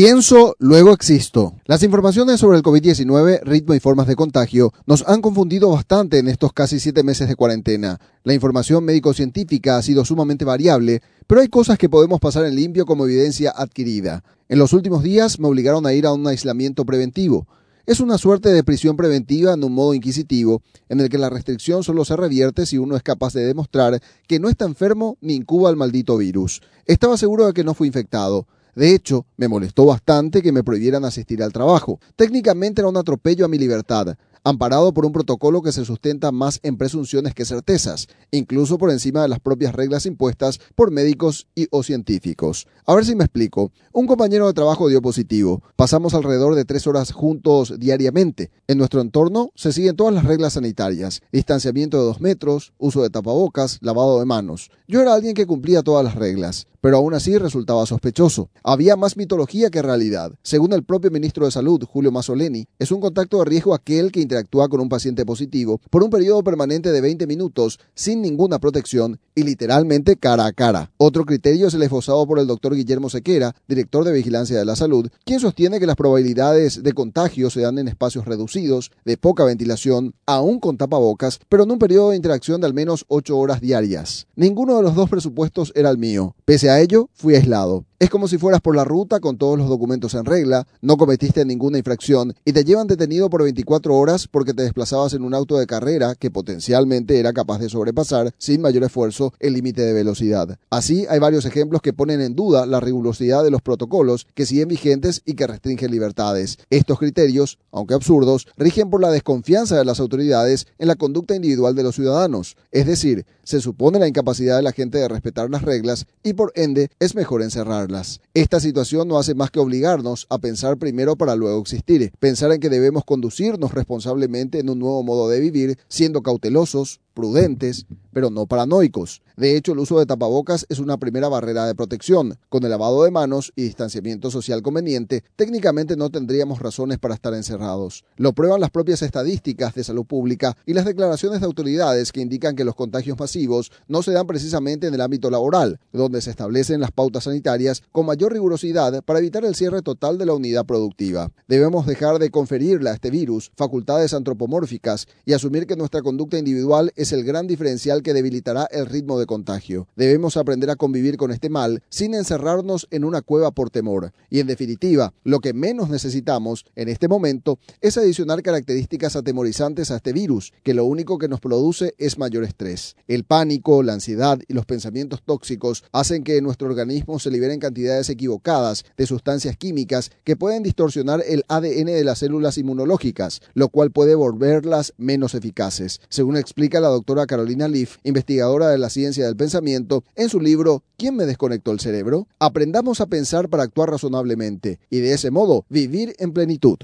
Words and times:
Pienso, 0.00 0.54
luego 0.60 0.92
existo. 0.92 1.54
Las 1.64 1.82
informaciones 1.82 2.38
sobre 2.38 2.56
el 2.56 2.62
COVID-19, 2.62 3.42
ritmo 3.42 3.74
y 3.74 3.80
formas 3.80 4.06
de 4.06 4.14
contagio 4.14 4.72
nos 4.86 5.02
han 5.08 5.20
confundido 5.20 5.70
bastante 5.70 6.20
en 6.20 6.28
estos 6.28 6.52
casi 6.52 6.78
siete 6.78 7.02
meses 7.02 7.26
de 7.26 7.34
cuarentena. 7.34 7.98
La 8.22 8.32
información 8.32 8.84
médico-científica 8.84 9.76
ha 9.76 9.82
sido 9.82 10.04
sumamente 10.04 10.44
variable, 10.44 11.02
pero 11.26 11.40
hay 11.40 11.48
cosas 11.48 11.78
que 11.78 11.88
podemos 11.88 12.20
pasar 12.20 12.44
en 12.44 12.54
limpio 12.54 12.86
como 12.86 13.06
evidencia 13.06 13.50
adquirida. 13.50 14.22
En 14.48 14.60
los 14.60 14.72
últimos 14.72 15.02
días 15.02 15.40
me 15.40 15.48
obligaron 15.48 15.84
a 15.84 15.92
ir 15.92 16.06
a 16.06 16.12
un 16.12 16.28
aislamiento 16.28 16.86
preventivo. 16.86 17.48
Es 17.84 17.98
una 17.98 18.18
suerte 18.18 18.50
de 18.50 18.62
prisión 18.62 18.96
preventiva 18.96 19.54
en 19.54 19.64
un 19.64 19.72
modo 19.72 19.94
inquisitivo, 19.94 20.62
en 20.88 21.00
el 21.00 21.08
que 21.08 21.18
la 21.18 21.28
restricción 21.28 21.82
solo 21.82 22.04
se 22.04 22.14
revierte 22.14 22.66
si 22.66 22.78
uno 22.78 22.94
es 22.94 23.02
capaz 23.02 23.32
de 23.32 23.44
demostrar 23.44 24.00
que 24.28 24.38
no 24.38 24.48
está 24.48 24.64
enfermo 24.64 25.18
ni 25.20 25.34
incuba 25.34 25.70
el 25.70 25.76
maldito 25.76 26.16
virus. 26.16 26.62
Estaba 26.86 27.16
seguro 27.16 27.48
de 27.48 27.52
que 27.52 27.64
no 27.64 27.74
fue 27.74 27.88
infectado. 27.88 28.46
De 28.78 28.94
hecho, 28.94 29.26
me 29.36 29.48
molestó 29.48 29.86
bastante 29.86 30.40
que 30.40 30.52
me 30.52 30.62
prohibieran 30.62 31.04
asistir 31.04 31.42
al 31.42 31.52
trabajo. 31.52 31.98
Técnicamente 32.14 32.80
era 32.80 32.88
un 32.88 32.96
atropello 32.96 33.44
a 33.44 33.48
mi 33.48 33.58
libertad, 33.58 34.16
amparado 34.48 34.94
por 34.94 35.04
un 35.04 35.12
protocolo 35.12 35.60
que 35.60 35.72
se 35.72 35.84
sustenta 35.84 36.32
más 36.32 36.58
en 36.62 36.78
presunciones 36.78 37.34
que 37.34 37.44
certezas, 37.44 38.08
incluso 38.30 38.78
por 38.78 38.90
encima 38.90 39.20
de 39.20 39.28
las 39.28 39.40
propias 39.40 39.74
reglas 39.74 40.06
impuestas 40.06 40.58
por 40.74 40.90
médicos 40.90 41.48
y 41.54 41.68
o 41.70 41.82
científicos. 41.82 42.66
A 42.86 42.94
ver 42.94 43.04
si 43.04 43.14
me 43.14 43.24
explico. 43.24 43.72
Un 43.92 44.06
compañero 44.06 44.46
de 44.46 44.54
trabajo 44.54 44.88
dio 44.88 45.02
positivo. 45.02 45.62
Pasamos 45.76 46.14
alrededor 46.14 46.54
de 46.54 46.64
tres 46.64 46.86
horas 46.86 47.12
juntos 47.12 47.74
diariamente. 47.78 48.50
En 48.66 48.78
nuestro 48.78 49.02
entorno 49.02 49.50
se 49.54 49.72
siguen 49.72 49.96
todas 49.96 50.14
las 50.14 50.24
reglas 50.24 50.54
sanitarias. 50.54 51.20
Distanciamiento 51.30 51.98
de 51.98 52.04
dos 52.04 52.20
metros, 52.20 52.72
uso 52.78 53.02
de 53.02 53.10
tapabocas, 53.10 53.78
lavado 53.82 54.18
de 54.18 54.24
manos. 54.24 54.70
Yo 54.86 55.02
era 55.02 55.12
alguien 55.12 55.34
que 55.34 55.46
cumplía 55.46 55.82
todas 55.82 56.04
las 56.04 56.14
reglas 56.14 56.66
pero 56.80 56.96
aún 56.96 57.14
así 57.14 57.36
resultaba 57.38 57.86
sospechoso. 57.86 58.50
Había 58.62 58.96
más 58.96 59.16
mitología 59.16 59.70
que 59.70 59.82
realidad. 59.82 60.32
Según 60.42 60.72
el 60.72 60.84
propio 60.84 61.10
ministro 61.10 61.44
de 61.44 61.50
Salud, 61.50 61.82
Julio 61.84 62.12
Mazzoleni, 62.12 62.66
es 62.78 62.92
un 62.92 63.00
contacto 63.00 63.38
de 63.38 63.44
riesgo 63.44 63.74
aquel 63.74 64.12
que 64.12 64.20
interactúa 64.20 64.37
con 64.44 64.80
un 64.80 64.88
paciente 64.88 65.24
positivo 65.24 65.80
por 65.90 66.02
un 66.02 66.10
periodo 66.10 66.42
permanente 66.42 66.92
de 66.92 67.00
20 67.00 67.26
minutos 67.26 67.78
sin 67.94 68.22
ninguna 68.22 68.58
protección 68.58 69.18
y 69.34 69.42
literalmente 69.42 70.16
cara 70.16 70.46
a 70.46 70.52
cara. 70.52 70.90
Otro 70.96 71.24
criterio 71.24 71.68
es 71.68 71.74
el 71.74 71.82
esbozado 71.82 72.26
por 72.26 72.38
el 72.38 72.46
doctor 72.46 72.74
Guillermo 72.74 73.08
Sequera, 73.10 73.54
director 73.68 74.04
de 74.04 74.12
Vigilancia 74.12 74.58
de 74.58 74.64
la 74.64 74.76
Salud, 74.76 75.08
quien 75.24 75.40
sostiene 75.40 75.80
que 75.80 75.86
las 75.86 75.96
probabilidades 75.96 76.82
de 76.82 76.92
contagio 76.92 77.50
se 77.50 77.60
dan 77.60 77.78
en 77.78 77.88
espacios 77.88 78.24
reducidos, 78.24 78.90
de 79.04 79.16
poca 79.16 79.44
ventilación, 79.44 80.14
aún 80.26 80.60
con 80.60 80.76
tapabocas, 80.76 81.40
pero 81.48 81.64
en 81.64 81.70
un 81.70 81.78
periodo 81.78 82.10
de 82.10 82.16
interacción 82.16 82.60
de 82.60 82.66
al 82.66 82.74
menos 82.74 83.04
8 83.08 83.36
horas 83.36 83.60
diarias. 83.60 84.26
Ninguno 84.36 84.76
de 84.76 84.82
los 84.82 84.94
dos 84.94 85.08
presupuestos 85.08 85.72
era 85.74 85.90
el 85.90 85.98
mío. 85.98 86.34
Pese 86.48 86.70
a 86.70 86.80
ello, 86.80 87.10
fui 87.12 87.34
aislado. 87.34 87.84
Es 88.00 88.10
como 88.10 88.28
si 88.28 88.38
fueras 88.38 88.60
por 88.60 88.76
la 88.76 88.84
ruta 88.84 89.18
con 89.18 89.38
todos 89.38 89.58
los 89.58 89.68
documentos 89.68 90.14
en 90.14 90.24
regla, 90.24 90.68
no 90.80 90.96
cometiste 90.96 91.44
ninguna 91.44 91.78
infracción 91.78 92.32
y 92.44 92.52
te 92.52 92.62
llevan 92.62 92.86
detenido 92.86 93.28
por 93.28 93.42
24 93.42 93.92
horas 93.92 94.28
porque 94.28 94.54
te 94.54 94.62
desplazabas 94.62 95.14
en 95.14 95.24
un 95.24 95.34
auto 95.34 95.58
de 95.58 95.66
carrera 95.66 96.14
que 96.14 96.30
potencialmente 96.30 97.18
era 97.18 97.32
capaz 97.32 97.58
de 97.58 97.68
sobrepasar 97.68 98.32
sin 98.38 98.60
mayor 98.60 98.84
esfuerzo 98.84 99.34
el 99.40 99.54
límite 99.54 99.82
de 99.82 99.92
velocidad. 99.92 100.60
Así 100.70 101.06
hay 101.10 101.18
varios 101.18 101.44
ejemplos 101.44 101.82
que 101.82 101.92
ponen 101.92 102.20
en 102.20 102.36
duda 102.36 102.66
la 102.66 102.78
rigurosidad 102.78 103.42
de 103.42 103.50
los 103.50 103.62
protocolos 103.62 104.28
que 104.32 104.46
siguen 104.46 104.68
vigentes 104.68 105.22
y 105.26 105.34
que 105.34 105.48
restringen 105.48 105.90
libertades. 105.90 106.58
Estos 106.70 107.00
criterios, 107.00 107.58
aunque 107.72 107.94
absurdos, 107.94 108.46
rigen 108.56 108.90
por 108.90 109.00
la 109.00 109.10
desconfianza 109.10 109.76
de 109.76 109.84
las 109.84 109.98
autoridades 109.98 110.68
en 110.78 110.86
la 110.86 110.94
conducta 110.94 111.34
individual 111.34 111.74
de 111.74 111.82
los 111.82 111.96
ciudadanos. 111.96 112.56
Es 112.70 112.86
decir, 112.86 113.26
se 113.42 113.60
supone 113.60 113.98
la 113.98 114.06
incapacidad 114.06 114.56
de 114.56 114.62
la 114.62 114.72
gente 114.72 114.98
de 114.98 115.08
respetar 115.08 115.50
las 115.50 115.62
reglas 115.62 116.06
y 116.22 116.34
por 116.38 116.52
ende 116.54 116.88
es 117.00 117.16
mejor 117.16 117.42
encerrar 117.42 117.88
esta 118.34 118.60
situación 118.60 119.08
no 119.08 119.18
hace 119.18 119.34
más 119.34 119.50
que 119.50 119.60
obligarnos 119.60 120.26
a 120.30 120.38
pensar 120.38 120.78
primero 120.78 121.16
para 121.16 121.34
luego 121.34 121.60
existir, 121.60 122.12
pensar 122.18 122.52
en 122.52 122.60
que 122.60 122.68
debemos 122.68 123.04
conducirnos 123.04 123.72
responsablemente 123.72 124.58
en 124.58 124.70
un 124.70 124.78
nuevo 124.78 125.02
modo 125.02 125.28
de 125.28 125.40
vivir, 125.40 125.78
siendo 125.88 126.22
cautelosos, 126.22 127.00
prudentes, 127.18 127.84
pero 128.12 128.30
no 128.30 128.46
paranoicos. 128.46 129.22
De 129.36 129.56
hecho, 129.56 129.72
el 129.72 129.80
uso 129.80 129.98
de 129.98 130.06
tapabocas 130.06 130.66
es 130.68 130.78
una 130.78 130.98
primera 130.98 131.28
barrera 131.28 131.66
de 131.66 131.74
protección. 131.74 132.38
Con 132.48 132.62
el 132.62 132.70
lavado 132.70 133.02
de 133.02 133.10
manos 133.10 133.52
y 133.56 133.62
distanciamiento 133.62 134.30
social 134.30 134.62
conveniente, 134.62 135.24
técnicamente 135.34 135.96
no 135.96 136.10
tendríamos 136.10 136.60
razones 136.60 136.98
para 136.98 137.14
estar 137.14 137.34
encerrados. 137.34 138.04
Lo 138.16 138.34
prueban 138.34 138.60
las 138.60 138.70
propias 138.70 139.02
estadísticas 139.02 139.74
de 139.74 139.82
salud 139.82 140.04
pública 140.04 140.56
y 140.64 140.74
las 140.74 140.84
declaraciones 140.84 141.40
de 141.40 141.46
autoridades 141.46 142.12
que 142.12 142.20
indican 142.20 142.54
que 142.54 142.64
los 142.64 142.76
contagios 142.76 143.18
masivos 143.18 143.72
no 143.88 144.02
se 144.02 144.12
dan 144.12 144.28
precisamente 144.28 144.86
en 144.86 144.94
el 144.94 145.00
ámbito 145.00 145.28
laboral, 145.28 145.80
donde 145.92 146.20
se 146.20 146.30
establecen 146.30 146.80
las 146.80 146.92
pautas 146.92 147.24
sanitarias 147.24 147.82
con 147.90 148.06
mayor 148.06 148.32
rigurosidad 148.32 149.02
para 149.02 149.18
evitar 149.18 149.44
el 149.44 149.56
cierre 149.56 149.82
total 149.82 150.18
de 150.18 150.26
la 150.26 150.34
unidad 150.34 150.66
productiva. 150.66 151.32
Debemos 151.48 151.84
dejar 151.84 152.20
de 152.20 152.30
conferirle 152.30 152.90
a 152.90 152.94
este 152.94 153.10
virus 153.10 153.50
facultades 153.56 154.14
antropomórficas 154.14 155.08
y 155.26 155.32
asumir 155.32 155.66
que 155.66 155.74
nuestra 155.74 156.02
conducta 156.02 156.38
individual 156.38 156.92
es 156.94 157.07
el 157.12 157.24
gran 157.24 157.46
diferencial 157.46 158.02
que 158.02 158.14
debilitará 158.14 158.68
el 158.70 158.86
ritmo 158.86 159.18
de 159.18 159.26
contagio. 159.26 159.88
Debemos 159.96 160.36
aprender 160.36 160.70
a 160.70 160.76
convivir 160.76 161.16
con 161.16 161.30
este 161.30 161.48
mal 161.50 161.82
sin 161.88 162.14
encerrarnos 162.14 162.86
en 162.90 163.04
una 163.04 163.22
cueva 163.22 163.50
por 163.50 163.70
temor. 163.70 164.12
Y 164.30 164.40
en 164.40 164.46
definitiva, 164.46 165.12
lo 165.24 165.40
que 165.40 165.52
menos 165.52 165.90
necesitamos 165.90 166.64
en 166.76 166.88
este 166.88 167.08
momento 167.08 167.58
es 167.80 167.96
adicionar 167.96 168.42
características 168.42 169.16
atemorizantes 169.16 169.90
a 169.90 169.96
este 169.96 170.12
virus, 170.12 170.52
que 170.62 170.74
lo 170.74 170.84
único 170.84 171.18
que 171.18 171.28
nos 171.28 171.40
produce 171.40 171.94
es 171.98 172.18
mayor 172.18 172.44
estrés. 172.44 172.96
El 173.06 173.24
pánico, 173.24 173.82
la 173.82 173.94
ansiedad 173.94 174.38
y 174.48 174.54
los 174.54 174.66
pensamientos 174.66 175.22
tóxicos 175.24 175.84
hacen 175.92 176.24
que 176.24 176.36
en 176.36 176.44
nuestro 176.44 176.68
organismo 176.68 177.18
se 177.18 177.30
liberen 177.30 177.60
cantidades 177.60 178.10
equivocadas 178.10 178.84
de 178.96 179.06
sustancias 179.06 179.56
químicas 179.56 180.10
que 180.24 180.36
pueden 180.36 180.62
distorsionar 180.62 181.22
el 181.26 181.44
ADN 181.48 181.86
de 181.86 182.04
las 182.04 182.18
células 182.18 182.58
inmunológicas, 182.58 183.40
lo 183.54 183.68
cual 183.68 183.90
puede 183.90 184.14
volverlas 184.14 184.94
menos 184.96 185.34
eficaces. 185.34 186.00
Según 186.08 186.36
explica 186.36 186.80
la 186.80 186.88
doctora 186.98 187.26
Carolina 187.26 187.68
Leaf, 187.68 187.96
investigadora 188.02 188.70
de 188.70 188.78
la 188.78 188.90
ciencia 188.90 189.24
del 189.24 189.36
pensamiento, 189.36 190.04
en 190.16 190.28
su 190.28 190.40
libro 190.40 190.82
¿Quién 190.96 191.14
me 191.14 191.26
desconectó 191.26 191.70
el 191.70 191.78
cerebro? 191.78 192.26
Aprendamos 192.40 193.00
a 193.00 193.06
pensar 193.06 193.48
para 193.48 193.62
actuar 193.62 193.88
razonablemente 193.88 194.80
y 194.90 194.98
de 194.98 195.12
ese 195.12 195.30
modo 195.30 195.64
vivir 195.68 196.16
en 196.18 196.32
plenitud. 196.32 196.78